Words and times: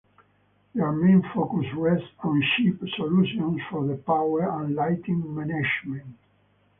Their 0.73 0.91
main 0.93 1.21
focus 1.21 1.71
rests 1.75 2.07
on 2.21 2.41
chip 2.41 2.79
solutions 2.95 3.61
for 3.69 3.85
the 3.85 3.97
power 3.97 4.49
and 4.51 4.73
lighting 4.73 5.35
management. 5.35 6.15